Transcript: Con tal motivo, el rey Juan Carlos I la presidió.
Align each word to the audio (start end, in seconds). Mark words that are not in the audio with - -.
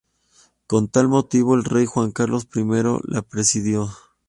Con 0.65 0.87
tal 0.87 1.07
motivo, 1.07 1.53
el 1.53 1.63
rey 1.63 1.85
Juan 1.85 2.11
Carlos 2.11 2.47
I 2.55 2.63
la 3.03 3.21
presidió. 3.21 3.91